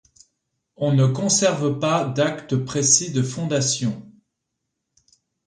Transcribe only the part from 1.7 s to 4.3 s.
pas d’acte précis de fondation.